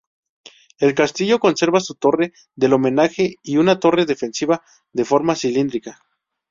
El 0.79 0.95
castillo 0.95 1.37
conserva 1.37 1.79
su 1.79 1.93
torre 1.93 2.33
del 2.55 2.73
homenaje 2.73 3.35
y 3.43 3.57
una 3.57 3.79
torre 3.79 4.07
defensiva 4.07 4.63
de 4.93 5.05
forma 5.05 5.35
cilíndrica. 5.35 6.01